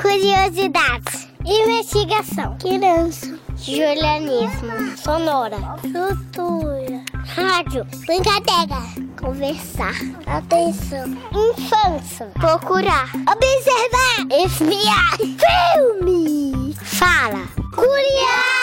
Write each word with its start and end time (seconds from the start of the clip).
Curiosidades. 0.00 1.28
Investigação. 1.44 2.56
Criança. 2.58 3.38
Julianismo. 3.56 4.96
Sonora. 4.96 5.56
Cultura. 5.80 7.02
Rádio. 7.26 7.84
Brincadeira. 8.06 8.80
Conversar. 9.20 9.94
Atenção. 10.26 11.08
Infância. 11.32 12.26
Procurar. 12.34 13.10
Observar. 13.14 14.26
Espiar. 14.44 15.16
Filme. 15.18 16.74
Fala. 16.74 17.48
Curiar. 17.74 18.58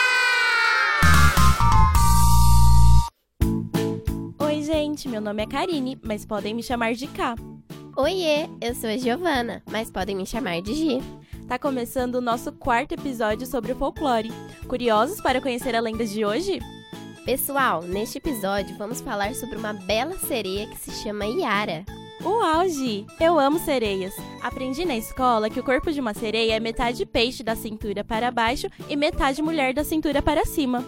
Oi, 4.40 4.62
gente, 4.64 5.10
meu 5.10 5.20
nome 5.20 5.44
é 5.44 5.48
Karine, 5.48 6.00
mas 6.02 6.26
podem 6.26 6.54
me 6.54 6.64
chamar 6.64 6.94
de 6.94 7.08
K. 7.08 7.36
Oiê, 7.98 8.50
eu 8.62 8.76
sou 8.76 8.90
a 8.90 8.98
Giovana, 8.98 9.64
mas 9.72 9.90
podem 9.90 10.16
me 10.16 10.26
chamar 10.26 10.62
de 10.62 10.74
Gi. 10.74 11.25
Tá 11.48 11.60
começando 11.60 12.16
o 12.16 12.22
nosso 12.22 12.52
quarto 12.52 12.94
episódio 12.94 13.46
sobre 13.46 13.72
o 13.72 13.76
folclore. 13.76 14.32
Curiosos 14.68 15.22
para 15.22 15.40
conhecer 15.40 15.76
a 15.76 15.80
lenda 15.80 16.04
de 16.04 16.26
hoje? 16.26 16.60
Pessoal, 17.24 17.84
neste 17.84 18.18
episódio 18.18 18.76
vamos 18.78 19.00
falar 19.00 19.36
sobre 19.36 19.56
uma 19.56 19.72
bela 19.72 20.18
sereia 20.18 20.68
que 20.68 20.78
se 20.78 20.92
chama 21.04 21.26
Yara. 21.26 21.86
Uau, 22.24 22.68
Gi! 22.68 23.06
Eu 23.20 23.40
amo 23.40 23.60
sereias. 23.60 24.16
Aprendi 24.42 24.86
na 24.86 24.98
escola 24.98 25.48
que 25.48 25.60
o 25.60 25.64
corpo 25.64 25.92
de 25.92 26.00
uma 26.00 26.16
sereia 26.16 26.56
é 26.56 26.60
metade 26.60 27.06
peixe 27.06 27.44
da 27.44 27.56
cintura 27.56 28.04
para 28.04 28.32
baixo 28.32 28.68
e 28.90 28.96
metade 28.96 29.42
mulher 29.44 29.72
da 29.72 29.84
cintura 29.84 30.24
para 30.24 30.46
cima. 30.46 30.84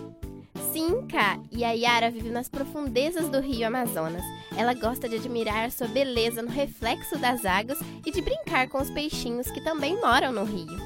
Sim, 0.78 1.08
Ká, 1.08 1.40
e 1.52 1.64
a 1.64 1.72
Yara 1.72 2.12
vive 2.12 2.30
nas 2.30 2.48
profundezas 2.48 3.28
do 3.30 3.40
rio 3.40 3.66
Amazonas. 3.66 4.22
Ela 4.56 4.76
gosta 4.76 5.10
de 5.10 5.16
admirar 5.16 5.72
sua 5.72 5.88
beleza 5.88 6.44
no 6.44 6.52
reflexo 6.52 7.18
das 7.18 7.44
águas 7.48 7.80
e 8.06 8.12
de 8.12 8.22
brincar 8.22 8.70
com 8.70 8.80
os 8.80 8.92
peixinhos 8.92 9.50
que 9.50 9.60
também 9.60 10.00
moram 10.00 10.32
no 10.32 10.44
rio. 10.44 10.78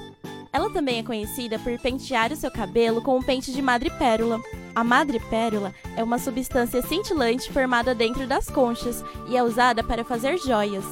Ela 0.53 0.71
também 0.71 0.99
é 0.99 1.03
conhecida 1.03 1.59
por 1.59 1.77
pentear 1.77 2.31
o 2.31 2.37
seu 2.37 2.49
cabelo 2.49 3.01
com 3.01 3.17
um 3.17 3.21
pente 3.21 3.51
de 3.51 3.61
madrepérola. 3.61 4.39
A 4.73 4.81
madrepérola 4.81 5.75
é 5.97 6.01
uma 6.01 6.17
substância 6.17 6.81
cintilante 6.81 7.51
formada 7.51 7.93
dentro 7.93 8.25
das 8.25 8.49
conchas 8.49 9.03
e 9.27 9.35
é 9.35 9.43
usada 9.43 9.83
para 9.83 10.05
fazer 10.05 10.37
joias. 10.37 10.85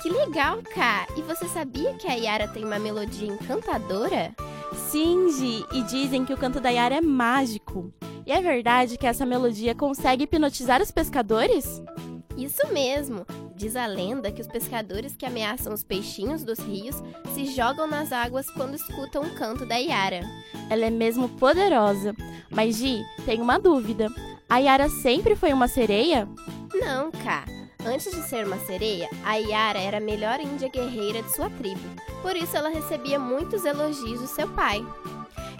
Que 0.00 0.08
legal, 0.08 0.62
Ká! 0.74 1.06
E 1.14 1.20
você 1.20 1.46
sabia 1.46 1.92
que 1.92 2.06
a 2.06 2.14
Yara 2.14 2.48
tem 2.48 2.64
uma 2.64 2.78
melodia 2.78 3.28
encantadora? 3.28 4.34
Sim, 4.90 5.30
Gi, 5.30 5.62
e 5.74 5.82
dizem 5.82 6.24
que 6.24 6.32
o 6.32 6.38
canto 6.38 6.58
da 6.58 6.70
Yara 6.70 6.94
é 6.94 7.00
mágico. 7.02 7.92
E 8.26 8.32
é 8.32 8.42
verdade 8.42 8.98
que 8.98 9.06
essa 9.06 9.24
melodia 9.24 9.72
consegue 9.72 10.24
hipnotizar 10.24 10.82
os 10.82 10.90
pescadores? 10.90 11.80
Isso 12.36 12.66
mesmo! 12.72 13.24
Diz 13.54 13.76
a 13.76 13.86
lenda 13.86 14.32
que 14.32 14.42
os 14.42 14.48
pescadores 14.48 15.14
que 15.16 15.24
ameaçam 15.24 15.72
os 15.72 15.84
peixinhos 15.84 16.42
dos 16.42 16.58
rios 16.58 16.96
se 17.32 17.46
jogam 17.46 17.86
nas 17.86 18.12
águas 18.12 18.50
quando 18.50 18.74
escutam 18.74 19.22
o 19.22 19.34
canto 19.34 19.64
da 19.64 19.76
Yara. 19.76 20.20
Ela 20.68 20.86
é 20.86 20.90
mesmo 20.90 21.28
poderosa. 21.28 22.14
Mas, 22.50 22.76
Gi, 22.76 23.00
tem 23.24 23.40
uma 23.40 23.58
dúvida. 23.58 24.08
A 24.48 24.58
Yara 24.58 24.88
sempre 24.88 25.36
foi 25.36 25.52
uma 25.52 25.68
sereia? 25.68 26.28
Não, 26.74 27.10
Ká. 27.12 27.44
Antes 27.86 28.10
de 28.10 28.22
ser 28.28 28.44
uma 28.44 28.58
sereia, 28.58 29.08
a 29.24 29.36
Yara 29.36 29.78
era 29.78 29.98
a 29.98 30.00
melhor 30.00 30.40
índia 30.40 30.68
guerreira 30.68 31.22
de 31.22 31.32
sua 31.32 31.48
tribo. 31.48 31.88
Por 32.20 32.36
isso 32.36 32.56
ela 32.56 32.68
recebia 32.68 33.18
muitos 33.18 33.64
elogios 33.64 34.20
do 34.20 34.26
seu 34.26 34.48
pai. 34.48 34.84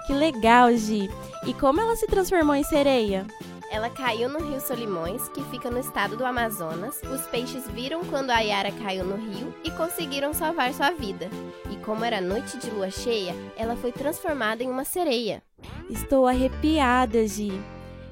Que 0.07 0.13
legal, 0.13 0.73
Gi! 0.77 1.11
E 1.47 1.53
como 1.55 1.81
ela 1.81 1.97
se 1.97 2.07
transformou 2.07 2.55
em 2.55 2.63
sereia? 2.63 3.27
Ela 3.71 3.91
caiu 3.91 4.29
no 4.29 4.39
rio 4.39 4.61
Solimões, 4.61 5.29
que 5.31 5.43
fica 5.45 5.69
no 5.69 5.81
estado 5.81 6.17
do 6.17 6.25
Amazonas. 6.25 7.03
Os 7.03 7.23
peixes 7.27 7.69
viram 7.69 8.05
quando 8.05 8.31
a 8.31 8.39
Yara 8.39 8.71
caiu 8.71 9.05
no 9.05 9.17
rio 9.17 9.53
e 9.65 9.71
conseguiram 9.73 10.33
salvar 10.33 10.73
sua 10.73 10.93
vida. 10.93 11.29
E 11.71 11.77
como 11.79 12.05
era 12.05 12.21
noite 12.21 12.57
de 12.59 12.71
lua 12.71 12.91
cheia, 12.91 13.35
ela 13.57 13.77
foi 13.77 13.91
transformada 13.91 14.63
em 14.63 14.71
uma 14.71 14.85
sereia. 14.85 15.43
Estou 15.91 16.27
arrepiada, 16.27 17.27
Gi. 17.27 17.61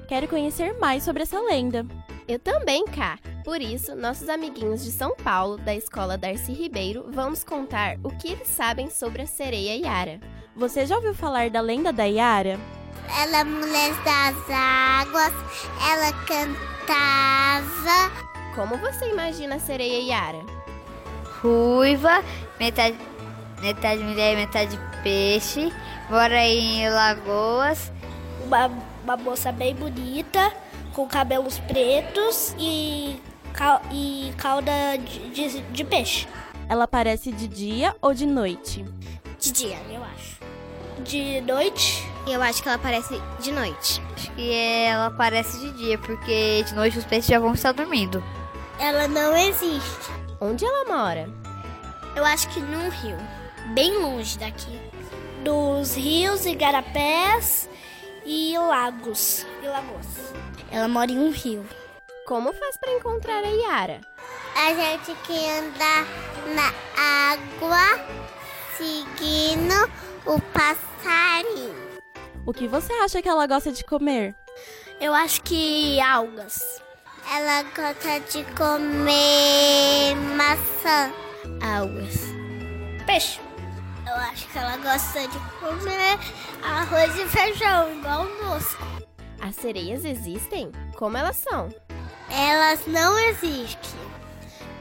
Quero 0.07 0.27
conhecer 0.27 0.77
mais 0.77 1.03
sobre 1.03 1.23
essa 1.23 1.39
lenda. 1.39 1.85
Eu 2.27 2.39
também, 2.39 2.85
Cá. 2.85 3.19
Por 3.43 3.61
isso, 3.61 3.95
nossos 3.95 4.27
amiguinhos 4.29 4.83
de 4.83 4.91
São 4.91 5.15
Paulo, 5.15 5.57
da 5.57 5.75
escola 5.75 6.17
Darcy 6.17 6.51
Ribeiro, 6.51 7.05
vão 7.11 7.29
nos 7.29 7.43
contar 7.43 7.97
o 8.03 8.09
que 8.09 8.29
eles 8.29 8.47
sabem 8.47 8.89
sobre 8.89 9.21
a 9.21 9.27
sereia 9.27 9.75
Yara. 9.75 10.19
Você 10.55 10.85
já 10.85 10.95
ouviu 10.95 11.13
falar 11.13 11.49
da 11.49 11.61
lenda 11.61 11.93
da 11.93 12.05
Yara? 12.05 12.59
Ela 13.21 13.39
é 13.39 13.43
mulher 13.43 13.91
das 14.03 14.35
águas. 14.49 15.33
Ela 15.91 16.11
cantava. 16.25 18.11
Como 18.55 18.77
você 18.77 19.09
imagina 19.11 19.55
a 19.55 19.59
sereia 19.59 19.99
Yara? 19.99 20.55
ruiva, 21.45 22.23
metade, 22.59 22.97
metade 23.61 24.03
mulher, 24.03 24.35
metade 24.35 24.79
peixe, 25.03 25.71
mora 26.09 26.43
em 26.43 26.89
lagoas, 26.89 27.91
Uma, 28.43 28.71
uma 29.03 29.17
moça 29.17 29.51
bem 29.51 29.75
bonita, 29.75 30.51
com 30.95 31.07
cabelos 31.07 31.59
pretos 31.59 32.55
e, 32.57 33.21
cau- 33.53 33.81
e 33.91 34.33
cauda 34.37 34.71
de, 34.97 35.29
de, 35.29 35.61
de 35.61 35.83
peixe. 35.83 36.27
Ela 36.69 36.85
aparece 36.85 37.31
de 37.31 37.47
dia 37.47 37.95
ou 38.01 38.13
de 38.13 38.25
noite? 38.25 38.85
De 39.39 39.51
dia, 39.51 39.77
eu 39.91 40.01
acho. 40.03 40.39
De 41.03 41.41
noite? 41.41 42.03
Eu 42.25 42.41
acho 42.41 42.63
que 42.63 42.67
ela 42.67 42.77
aparece 42.77 43.21
de 43.39 43.51
noite. 43.51 44.01
acho 44.15 44.31
que 44.31 44.51
ela 44.51 45.07
aparece 45.07 45.59
de 45.59 45.71
dia, 45.73 45.97
porque 45.99 46.63
de 46.63 46.73
noite 46.73 46.97
os 46.97 47.05
peixes 47.05 47.27
já 47.27 47.37
vão 47.39 47.53
estar 47.53 47.73
dormindo. 47.73 48.23
Ela 48.79 49.07
não 49.07 49.35
existe. 49.37 50.11
Onde 50.41 50.65
ela 50.65 50.85
mora? 50.85 51.29
Eu 52.15 52.25
acho 52.25 52.47
que 52.49 52.59
num 52.61 52.89
rio. 52.89 53.17
Bem 53.73 53.97
longe 53.99 54.39
daqui. 54.39 54.79
Dos 55.43 55.95
rios, 55.95 56.45
igarapés 56.45 57.69
e 58.25 58.57
lagos. 58.57 59.45
E 59.61 59.67
lagoas. 59.67 60.33
Ela 60.71 60.87
mora 60.87 61.11
em 61.11 61.19
um 61.19 61.31
rio. 61.31 61.65
Como 62.25 62.51
faz 62.53 62.77
para 62.77 62.93
encontrar 62.93 63.43
a 63.43 63.47
Yara? 63.47 64.01
A 64.55 64.73
gente 64.73 65.13
que 65.23 65.49
anda 65.49 66.05
na 66.55 66.73
água 67.31 68.05
seguindo 68.77 69.89
o 70.25 70.39
passarinho. 70.51 71.75
O 72.45 72.53
que 72.53 72.67
você 72.67 72.93
acha 72.93 73.21
que 73.21 73.29
ela 73.29 73.47
gosta 73.47 73.71
de 73.71 73.83
comer? 73.83 74.35
Eu 74.99 75.13
acho 75.13 75.41
que 75.41 75.99
algas. 76.01 76.81
Ela 77.31 77.63
gosta 77.63 78.19
de 78.31 78.43
comer 78.55 80.15
maçã. 80.35 81.11
Algas. 81.61 82.21
Peixe. 83.05 83.39
Eu 84.07 84.15
acho 84.15 84.47
que 84.47 84.57
ela 84.57 84.77
gosta 84.77 85.27
de 85.27 85.39
comer 85.59 86.19
arroz 86.63 87.15
e 87.17 87.27
feijão, 87.27 87.91
igual 87.97 88.25
o 88.25 88.43
nosso. 88.43 88.94
As 89.41 89.55
sereias 89.55 90.03
existem? 90.05 90.71
Como 90.95 91.17
elas 91.17 91.37
são? 91.37 91.69
Elas 92.29 92.85
não 92.87 93.17
existem. 93.19 93.99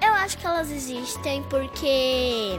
Eu 0.02 0.12
acho 0.14 0.38
que 0.38 0.46
elas 0.46 0.70
existem 0.70 1.42
porque. 1.44 2.58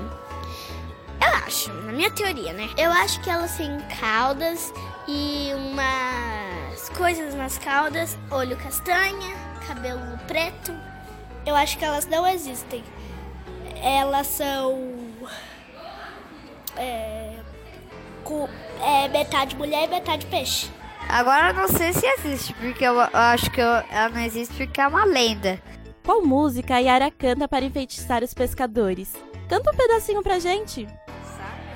Eu 1.21 1.33
acho, 1.45 1.71
na 1.73 1.91
minha 1.93 2.11
teoria, 2.11 2.53
né? 2.53 2.69
Eu 2.77 2.91
acho 2.91 3.19
que 3.21 3.29
elas 3.29 3.55
têm 3.55 3.79
caudas 3.99 4.71
e 5.07 5.49
umas 5.55 6.89
coisas 6.89 7.33
nas 7.33 7.57
caudas, 7.57 8.17
olho 8.29 8.55
castanha, 8.57 9.35
cabelo 9.67 10.17
preto. 10.27 10.71
Eu 11.45 11.55
acho 11.55 11.77
que 11.77 11.85
elas 11.85 12.05
não 12.05 12.27
existem. 12.27 12.83
Elas 13.81 14.27
são. 14.27 14.95
É, 16.77 17.35
cu- 18.23 18.49
é 18.81 19.07
metade 19.07 19.55
mulher 19.55 19.85
e 19.85 19.87
metade 19.87 20.25
peixe. 20.25 20.69
Agora 21.09 21.49
eu 21.49 21.53
não 21.53 21.67
sei 21.67 21.93
se 21.93 22.05
existe, 22.05 22.53
porque 22.55 22.83
eu, 22.83 22.93
eu 22.95 23.09
acho 23.13 23.49
que 23.51 23.61
eu- 23.61 23.65
ela 23.89 24.09
não 24.09 24.21
existe 24.21 24.53
porque 24.55 24.81
é 24.81 24.87
uma 24.87 25.05
lenda. 25.05 25.61
Qual 26.03 26.21
música 26.21 26.75
a 26.75 26.79
Yara 26.79 27.09
canta 27.11 27.47
para 27.47 27.65
enfeitiçar 27.65 28.23
os 28.23 28.33
pescadores? 28.33 29.13
Canta 29.47 29.71
um 29.71 29.75
pedacinho 29.77 30.21
pra 30.21 30.39
gente. 30.39 30.87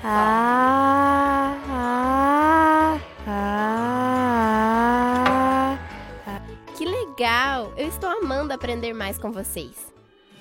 Ah, 0.04 1.56
ah, 1.70 3.00
ah, 3.28 5.78
ah. 6.26 6.42
Que 6.78 6.86
legal! 6.86 7.74
Eu 7.78 7.88
estou 7.88 8.10
amando 8.10 8.54
aprender 8.54 8.94
mais 8.94 9.18
com 9.18 9.32
vocês. 9.32 9.90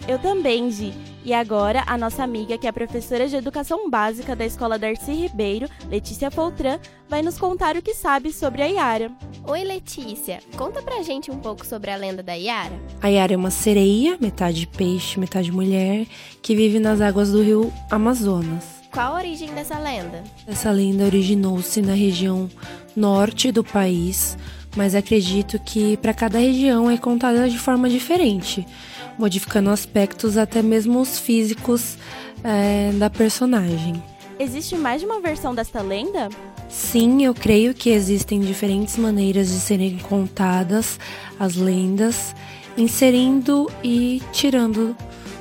Eu 0.06 0.18
também, 0.18 0.70
Gi. 0.70 0.92
E 1.24 1.32
agora, 1.34 1.82
a 1.86 1.98
nossa 1.98 2.22
amiga, 2.22 2.56
que 2.56 2.66
é 2.66 2.72
professora 2.72 3.28
de 3.28 3.36
educação 3.36 3.90
básica 3.90 4.34
da 4.34 4.46
escola 4.46 4.78
Darcy 4.78 5.12
Ribeiro, 5.12 5.68
Letícia 5.90 6.30
Poltran, 6.30 6.78
vai 7.08 7.20
nos 7.20 7.38
contar 7.38 7.76
o 7.76 7.82
que 7.82 7.92
sabe 7.92 8.32
sobre 8.32 8.62
a 8.62 8.66
Yara. 8.66 9.10
Oi, 9.46 9.62
Letícia. 9.64 10.40
Conta 10.56 10.80
pra 10.80 11.02
gente 11.02 11.30
um 11.30 11.38
pouco 11.38 11.66
sobre 11.66 11.90
a 11.90 11.96
lenda 11.96 12.22
da 12.22 12.32
Yara. 12.32 12.72
A 13.02 13.08
Yara 13.08 13.34
é 13.34 13.36
uma 13.36 13.50
sereia, 13.50 14.16
metade 14.18 14.66
peixe, 14.66 15.20
metade 15.20 15.52
mulher, 15.52 16.06
que 16.40 16.56
vive 16.56 16.78
nas 16.78 17.00
águas 17.00 17.30
do 17.30 17.42
rio 17.42 17.70
Amazonas. 17.90 18.64
Qual 18.90 19.14
a 19.14 19.18
origem 19.18 19.52
dessa 19.52 19.78
lenda? 19.78 20.24
Essa 20.46 20.70
lenda 20.70 21.04
originou-se 21.04 21.82
na 21.82 21.92
região 21.92 22.48
norte 22.96 23.52
do 23.52 23.62
país, 23.62 24.36
mas 24.76 24.94
acredito 24.94 25.58
que 25.58 25.96
para 25.96 26.14
cada 26.14 26.38
região 26.38 26.90
é 26.90 26.96
contada 26.96 27.48
de 27.48 27.58
forma 27.58 27.88
diferente, 27.88 28.66
modificando 29.18 29.70
aspectos 29.70 30.36
até 30.36 30.62
mesmo 30.62 31.00
os 31.00 31.18
físicos 31.18 31.96
eh, 32.44 32.92
da 32.94 33.10
personagem. 33.10 34.02
Existe 34.38 34.76
mais 34.76 35.00
de 35.00 35.06
uma 35.06 35.20
versão 35.20 35.52
desta 35.54 35.82
lenda? 35.82 36.28
Sim, 36.68 37.24
eu 37.24 37.34
creio 37.34 37.74
que 37.74 37.90
existem 37.90 38.40
diferentes 38.40 38.96
maneiras 38.96 39.48
de 39.48 39.58
serem 39.58 39.98
contadas 39.98 41.00
as 41.40 41.56
lendas, 41.56 42.34
inserindo 42.76 43.68
e 43.82 44.22
tirando 44.32 44.96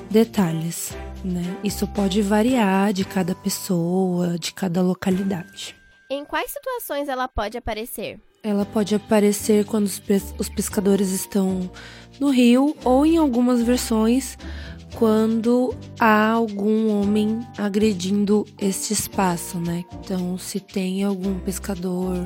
detalhes. 0.09 0.93
Né? 1.23 1.43
Isso 1.63 1.87
pode 1.87 2.21
variar 2.21 2.93
de 2.93 3.05
cada 3.05 3.35
pessoa, 3.35 4.37
de 4.39 4.53
cada 4.53 4.81
localidade. 4.81 5.75
Em 6.09 6.23
quais 6.23 6.51
situações 6.51 7.09
ela 7.09 7.27
pode 7.27 7.57
aparecer? 7.57 8.19
Ela 8.43 8.65
pode 8.65 8.95
aparecer 8.95 9.65
quando 9.65 9.85
os, 9.85 10.01
os 10.37 10.49
pescadores 10.49 11.09
estão 11.11 11.69
no 12.19 12.29
rio 12.29 12.75
ou 12.83 13.05
em 13.05 13.17
algumas 13.17 13.61
versões 13.61 14.37
quando 14.95 15.75
há 15.99 16.31
algum 16.31 16.89
homem 16.89 17.39
agredindo 17.57 18.45
este 18.59 18.93
espaço, 18.93 19.59
né? 19.59 19.83
Então, 19.99 20.37
se 20.37 20.59
tem 20.59 21.03
algum 21.03 21.37
pescador 21.39 22.25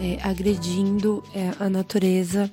é, 0.00 0.18
agredindo 0.22 1.22
é, 1.34 1.52
a 1.60 1.68
natureza, 1.68 2.50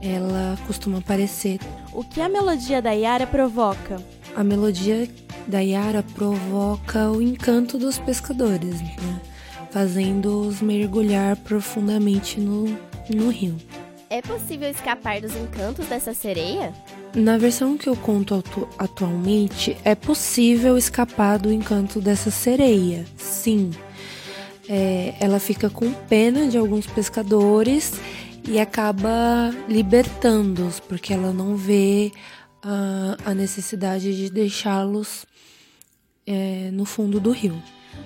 ela 0.00 0.56
costuma 0.66 0.98
aparecer. 0.98 1.58
O 1.92 2.02
que 2.04 2.20
a 2.20 2.28
melodia 2.28 2.80
da 2.80 2.92
Yara 2.92 3.26
provoca? 3.26 4.00
A 4.34 4.42
melodia 4.42 5.08
da 5.46 5.60
Yara 5.60 6.02
provoca 6.02 7.10
o 7.10 7.20
encanto 7.20 7.78
dos 7.78 7.98
pescadores, 7.98 8.80
né? 8.80 9.20
Fazendo-os 9.74 10.60
mergulhar 10.60 11.34
profundamente 11.38 12.38
no, 12.38 12.66
no 13.12 13.28
rio. 13.28 13.56
É 14.08 14.22
possível 14.22 14.70
escapar 14.70 15.20
dos 15.20 15.34
encantos 15.34 15.88
dessa 15.88 16.14
sereia? 16.14 16.72
Na 17.12 17.36
versão 17.36 17.76
que 17.76 17.88
eu 17.88 17.96
conto 17.96 18.36
atu 18.36 18.68
atualmente, 18.78 19.76
é 19.84 19.96
possível 19.96 20.78
escapar 20.78 21.40
do 21.40 21.52
encanto 21.52 22.00
dessa 22.00 22.30
sereia, 22.30 23.04
sim. 23.16 23.72
É, 24.68 25.14
ela 25.18 25.40
fica 25.40 25.68
com 25.68 25.92
pena 25.92 26.46
de 26.46 26.56
alguns 26.56 26.86
pescadores 26.86 27.94
e 28.48 28.60
acaba 28.60 29.52
libertando-os, 29.68 30.78
porque 30.78 31.12
ela 31.12 31.32
não 31.32 31.56
vê 31.56 32.12
a, 32.62 33.16
a 33.24 33.34
necessidade 33.34 34.16
de 34.16 34.30
deixá-los 34.30 35.26
é, 36.24 36.70
no 36.72 36.84
fundo 36.84 37.18
do 37.18 37.32
rio. 37.32 37.60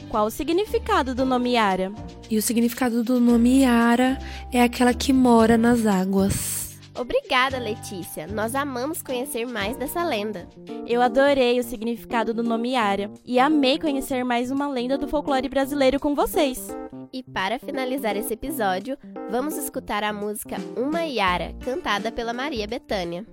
Qual 0.09 0.27
o 0.27 0.31
significado 0.31 1.15
do 1.15 1.27
nome 1.27 1.53
Yara? 1.53 1.93
E 2.31 2.39
o 2.39 2.43
significado 2.43 3.05
do 3.05 3.21
nome 3.21 3.61
Yara 3.63 4.19
é 4.53 4.63
aquela 4.63 4.95
que 4.95 5.13
mora 5.13 5.59
nas 5.59 5.85
águas. 5.87 6.79
Obrigada, 6.99 7.59
Letícia. 7.59 8.27
Nós 8.27 8.55
amamos 8.55 9.03
conhecer 9.03 9.47
mais 9.47 9.77
dessa 9.77 10.03
lenda. 10.03 10.49
Eu 10.87 11.01
adorei 11.01 11.61
o 11.61 11.63
significado 11.63 12.35
do 12.35 12.43
nome 12.43 12.73
Yara 12.73 13.11
e 13.25 13.39
amei 13.39 13.79
conhecer 13.79 14.25
mais 14.25 14.51
uma 14.51 14.67
lenda 14.67 14.99
do 14.99 15.07
folclore 15.07 15.49
brasileiro 15.49 16.01
com 16.01 16.15
vocês. 16.15 16.69
E 17.13 17.23
para 17.23 17.59
finalizar 17.59 18.17
esse 18.17 18.33
episódio, 18.35 18.99
vamos 19.31 19.57
escutar 19.57 20.03
a 20.03 20.13
música 20.13 20.57
Uma 20.77 21.03
Yara, 21.03 21.55
cantada 21.61 22.11
pela 22.11 22.33
Maria 22.33 22.67
Bethânia. 22.67 23.25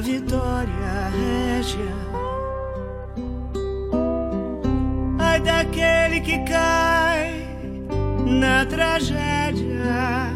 Vitória 0.00 1.10
régia. 1.12 1.96
Ai 5.18 5.40
daquele 5.40 6.20
que 6.20 6.38
cai 6.44 7.46
na 8.26 8.66
tragédia 8.66 10.30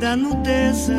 da 0.00 0.16
nudeza 0.16 0.92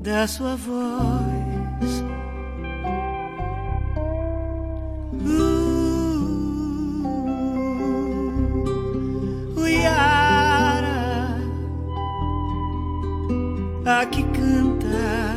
da 0.00 0.26
sua 0.26 0.56
voz. 0.56 2.13
Que 14.06 14.22
canta 14.22 15.34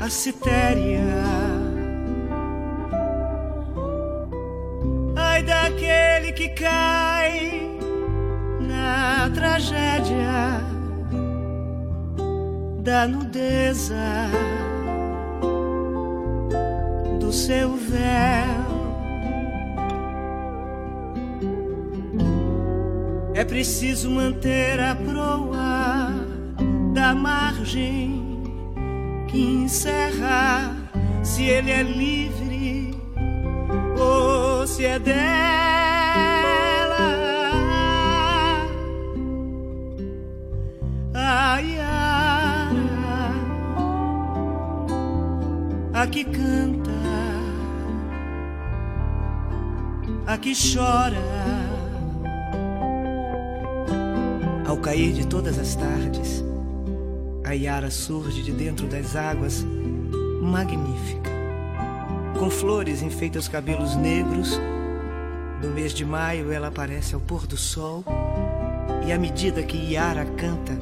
a 0.00 0.08
citéria. 0.08 1.00
Ai 5.16 5.42
daquele 5.42 6.32
que 6.32 6.48
cai 6.50 7.78
na 8.60 9.30
tragédia 9.34 10.60
da 12.82 13.06
nudeza 13.06 13.94
do 17.18 17.32
seu 17.32 17.74
véu. 17.74 18.70
É 23.34 23.44
preciso 23.44 24.10
manter 24.10 24.78
a 24.80 24.94
proa 24.94 25.69
da 27.10 27.14
margem 27.14 28.44
que 29.26 29.40
encerra 29.40 30.76
se 31.24 31.42
ele 31.42 31.72
é 31.72 31.82
livre 31.82 32.94
ou 33.98 34.64
se 34.64 34.84
é 34.84 34.96
dela. 34.96 35.20
Ai, 41.12 41.78
a 45.92 46.06
que 46.06 46.24
canta, 46.24 46.90
a 50.26 50.38
que 50.38 50.52
chora 50.54 51.18
Ao 54.64 54.76
cair 54.76 55.12
de 55.12 55.26
todas 55.26 55.58
as 55.58 55.74
tardes, 55.74 56.49
a 57.50 57.52
Yara 57.52 57.90
surge 57.90 58.42
de 58.42 58.52
dentro 58.52 58.86
das 58.86 59.16
águas, 59.16 59.66
magnífica. 60.40 61.30
Com 62.38 62.48
flores 62.48 63.02
enfeita 63.02 63.40
os 63.40 63.48
cabelos 63.48 63.96
negros. 63.96 64.56
No 65.60 65.70
mês 65.70 65.92
de 65.92 66.04
maio 66.04 66.52
ela 66.52 66.68
aparece 66.68 67.12
ao 67.12 67.20
pôr 67.20 67.48
do 67.48 67.56
sol. 67.56 68.04
E 69.04 69.10
à 69.10 69.18
medida 69.18 69.64
que 69.64 69.76
Yara 69.76 70.24
canta, 70.36 70.78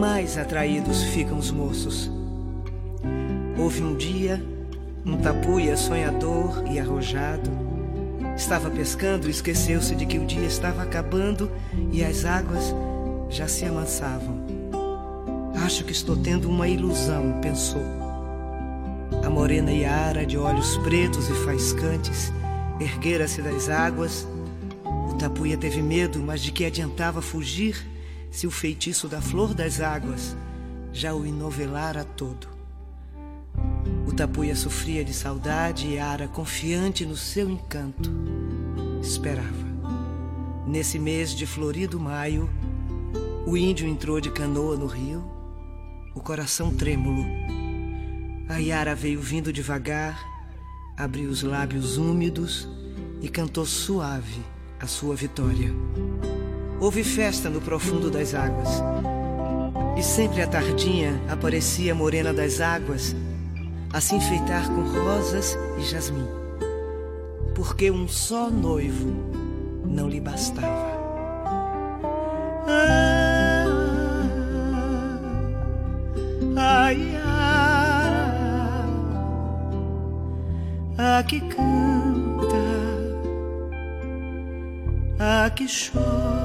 mais 0.00 0.38
atraídos 0.38 1.02
ficam 1.02 1.36
os 1.36 1.50
moços. 1.50 2.10
Houve 3.58 3.82
um 3.82 3.94
dia, 3.94 4.42
um 5.04 5.18
tapuia 5.18 5.76
sonhador 5.76 6.64
e 6.70 6.80
arrojado. 6.80 7.50
Estava 8.34 8.70
pescando 8.70 9.28
e 9.28 9.30
esqueceu-se 9.30 9.94
de 9.94 10.06
que 10.06 10.18
o 10.18 10.24
dia 10.24 10.46
estava 10.46 10.82
acabando 10.82 11.50
e 11.92 12.02
as 12.02 12.24
águas 12.24 12.74
já 13.28 13.46
se 13.46 13.66
amansavam. 13.66 14.51
Acho 15.72 15.84
que 15.84 15.92
estou 15.92 16.14
tendo 16.14 16.50
uma 16.50 16.68
ilusão, 16.68 17.40
pensou. 17.40 17.80
A 19.24 19.30
morena 19.30 19.72
Yara, 19.72 20.26
de 20.26 20.36
olhos 20.36 20.76
pretos 20.76 21.30
e 21.30 21.32
faiscantes, 21.46 22.30
erguera-se 22.78 23.40
das 23.40 23.70
águas. 23.70 24.28
O 24.84 25.14
tapuia 25.14 25.56
teve 25.56 25.80
medo, 25.80 26.18
mas 26.18 26.42
de 26.42 26.52
que 26.52 26.66
adiantava 26.66 27.22
fugir 27.22 27.88
se 28.30 28.46
o 28.46 28.50
feitiço 28.50 29.08
da 29.08 29.22
flor 29.22 29.54
das 29.54 29.80
águas 29.80 30.36
já 30.92 31.14
o 31.14 31.24
enovelara 31.24 32.04
todo? 32.04 32.48
O 34.06 34.12
tapuia 34.12 34.54
sofria 34.54 35.02
de 35.02 35.14
saudade 35.14 35.86
e 35.86 35.94
Yara, 35.94 36.28
confiante 36.28 37.06
no 37.06 37.16
seu 37.16 37.48
encanto, 37.48 38.12
esperava. 39.00 39.72
Nesse 40.66 40.98
mês 40.98 41.34
de 41.34 41.46
florido 41.46 41.98
maio, 41.98 42.50
o 43.46 43.56
índio 43.56 43.88
entrou 43.88 44.20
de 44.20 44.30
canoa 44.30 44.76
no 44.76 44.84
rio, 44.84 45.40
o 46.14 46.20
coração 46.20 46.74
trêmulo. 46.74 47.24
A 48.48 48.58
Yara 48.58 48.94
veio 48.94 49.20
vindo 49.20 49.52
devagar, 49.52 50.18
abriu 50.96 51.30
os 51.30 51.42
lábios 51.42 51.96
úmidos 51.96 52.68
e 53.20 53.28
cantou 53.28 53.64
suave 53.64 54.40
a 54.78 54.86
sua 54.86 55.14
vitória. 55.14 55.72
Houve 56.80 57.04
festa 57.04 57.48
no 57.48 57.60
profundo 57.60 58.10
das 58.10 58.34
águas. 58.34 58.68
E 59.96 60.02
sempre 60.02 60.42
à 60.42 60.46
tardinha 60.46 61.20
aparecia 61.28 61.92
a 61.92 61.94
morena 61.94 62.32
das 62.32 62.60
águas, 62.60 63.14
a 63.92 64.00
se 64.00 64.14
enfeitar 64.14 64.68
com 64.68 64.82
rosas 64.82 65.56
e 65.78 65.82
jasmim, 65.82 66.26
porque 67.54 67.90
um 67.90 68.08
só 68.08 68.50
noivo 68.50 69.12
não 69.84 70.08
lhe 70.08 70.20
bastava. 70.20 70.91
A 81.22 81.24
que 81.24 81.40
canta, 81.40 82.56
a 85.20 85.50
que 85.50 85.66
chora. 85.68 86.41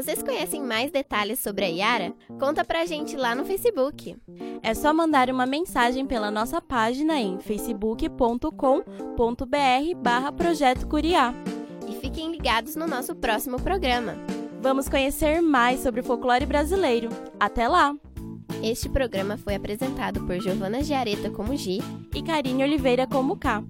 Vocês 0.00 0.22
conhecem 0.22 0.62
mais 0.62 0.90
detalhes 0.90 1.40
sobre 1.40 1.62
a 1.62 1.68
Yara? 1.68 2.14
Conta 2.38 2.64
pra 2.64 2.86
gente 2.86 3.18
lá 3.18 3.34
no 3.34 3.44
Facebook. 3.44 4.16
É 4.62 4.72
só 4.72 4.94
mandar 4.94 5.28
uma 5.28 5.44
mensagem 5.44 6.06
pela 6.06 6.30
nossa 6.30 6.58
página 6.58 7.20
em 7.20 7.38
facebook.com.br 7.38 8.40
barra 9.98 10.32
Projeto 10.32 10.86
Curiá. 10.86 11.34
E 11.86 11.96
fiquem 11.96 12.32
ligados 12.32 12.76
no 12.76 12.86
nosso 12.86 13.14
próximo 13.14 13.60
programa. 13.60 14.14
Vamos 14.62 14.88
conhecer 14.88 15.42
mais 15.42 15.80
sobre 15.80 16.00
o 16.00 16.04
folclore 16.04 16.46
brasileiro. 16.46 17.10
Até 17.38 17.68
lá! 17.68 17.94
Este 18.62 18.88
programa 18.88 19.36
foi 19.36 19.54
apresentado 19.54 20.24
por 20.24 20.40
Giovana 20.40 20.82
Giareta 20.82 21.28
como 21.28 21.54
Gi. 21.54 21.80
E 22.14 22.22
Karine 22.22 22.62
Oliveira 22.62 23.06
como 23.06 23.36
K. 23.36 23.62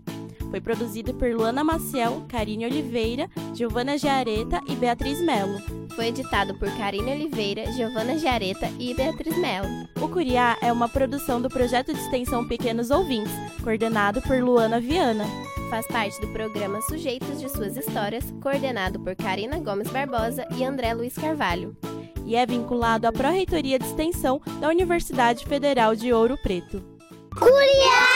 Foi 0.51 0.61
produzido 0.61 1.15
por 1.15 1.31
Luana 1.33 1.63
Maciel, 1.63 2.25
Karine 2.29 2.67
Oliveira, 2.67 3.31
Giovana 3.55 3.97
Giareta 3.97 4.61
e 4.67 4.75
Beatriz 4.75 5.21
Melo. 5.21 5.61
Foi 5.95 6.09
editado 6.09 6.55
por 6.55 6.69
Karine 6.77 7.13
Oliveira, 7.13 7.71
Giovana 7.73 8.19
Giareta 8.19 8.69
e 8.79 8.93
Beatriz 8.93 9.37
Melo. 9.37 9.69
O 10.01 10.09
Curiá 10.09 10.57
é 10.61 10.73
uma 10.73 10.89
produção 10.89 11.41
do 11.41 11.49
projeto 11.49 11.93
de 11.93 12.01
extensão 12.01 12.47
Pequenos 12.47 12.91
Ouvintes, 12.91 13.33
coordenado 13.63 14.21
por 14.23 14.43
Luana 14.43 14.81
Viana. 14.81 15.25
Faz 15.71 15.87
parte 15.87 16.21
do 16.21 16.29
programa 16.33 16.81
Sujeitos 16.83 17.41
de 17.41 17.49
Suas 17.49 17.77
Histórias, 17.77 18.25
coordenado 18.43 18.99
por 18.99 19.15
Karina 19.15 19.59
Gomes 19.61 19.89
Barbosa 19.89 20.45
e 20.57 20.65
André 20.65 20.93
Luiz 20.95 21.15
Carvalho. 21.15 21.77
E 22.27 22.35
é 22.35 22.45
vinculado 22.45 23.07
à 23.07 23.13
Pró-Reitoria 23.13 23.79
de 23.79 23.85
Extensão 23.85 24.41
da 24.61 24.69
Universidade 24.69 25.47
Federal 25.47 25.95
de 25.95 26.13
Ouro 26.13 26.37
Preto. 26.43 26.83
Curiá! 27.39 28.10